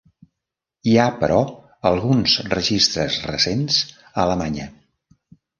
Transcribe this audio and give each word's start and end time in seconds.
Hi 0.91 0.93
ha 1.01 1.05
però 1.23 1.37
alguns 1.89 2.37
registres 2.55 3.19
recents 3.29 3.79
a 4.11 4.17
Alemanya. 4.25 4.71